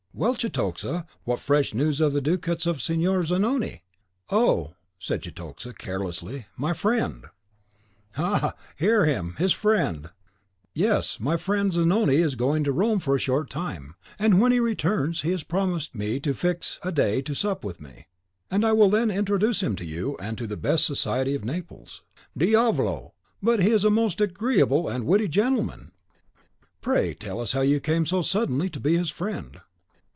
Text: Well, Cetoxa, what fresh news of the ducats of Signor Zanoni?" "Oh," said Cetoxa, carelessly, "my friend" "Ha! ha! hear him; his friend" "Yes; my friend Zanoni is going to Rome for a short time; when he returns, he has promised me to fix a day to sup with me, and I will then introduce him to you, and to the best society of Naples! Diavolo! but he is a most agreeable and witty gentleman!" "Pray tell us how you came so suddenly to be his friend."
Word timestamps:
Well, 0.13 0.35
Cetoxa, 0.35 1.05
what 1.23 1.39
fresh 1.39 1.73
news 1.73 2.01
of 2.01 2.11
the 2.11 2.19
ducats 2.21 2.67
of 2.67 2.81
Signor 2.81 3.23
Zanoni?" 3.23 3.81
"Oh," 4.29 4.73
said 4.99 5.23
Cetoxa, 5.23 5.73
carelessly, 5.73 6.47
"my 6.57 6.73
friend" 6.73 7.25
"Ha! 8.15 8.37
ha! 8.39 8.53
hear 8.75 9.05
him; 9.05 9.35
his 9.37 9.53
friend" 9.53 10.09
"Yes; 10.75 11.17
my 11.21 11.37
friend 11.37 11.71
Zanoni 11.71 12.17
is 12.17 12.35
going 12.35 12.65
to 12.65 12.73
Rome 12.73 12.99
for 12.99 13.15
a 13.15 13.19
short 13.19 13.49
time; 13.49 13.95
when 14.19 14.51
he 14.51 14.59
returns, 14.59 15.21
he 15.21 15.31
has 15.31 15.43
promised 15.43 15.95
me 15.95 16.19
to 16.19 16.33
fix 16.33 16.77
a 16.83 16.91
day 16.91 17.21
to 17.21 17.33
sup 17.33 17.63
with 17.63 17.79
me, 17.79 18.07
and 18.51 18.65
I 18.65 18.73
will 18.73 18.89
then 18.89 19.09
introduce 19.09 19.63
him 19.63 19.77
to 19.77 19.85
you, 19.85 20.17
and 20.17 20.37
to 20.37 20.45
the 20.45 20.57
best 20.57 20.83
society 20.85 21.35
of 21.35 21.45
Naples! 21.45 22.03
Diavolo! 22.37 23.13
but 23.41 23.61
he 23.63 23.69
is 23.71 23.85
a 23.85 23.89
most 23.89 24.19
agreeable 24.19 24.89
and 24.89 25.05
witty 25.05 25.29
gentleman!" 25.29 25.93
"Pray 26.81 27.13
tell 27.13 27.39
us 27.39 27.53
how 27.53 27.61
you 27.61 27.79
came 27.79 28.05
so 28.05 28.21
suddenly 28.21 28.69
to 28.69 28.79
be 28.79 28.97
his 28.97 29.09
friend." 29.09 29.61